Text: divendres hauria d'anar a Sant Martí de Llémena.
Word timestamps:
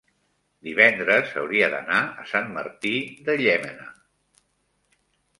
divendres 0.67 1.33
hauria 1.41 1.67
d'anar 1.73 1.99
a 2.23 2.25
Sant 2.31 2.49
Martí 2.55 2.93
de 3.27 3.35
Llémena. 3.43 3.85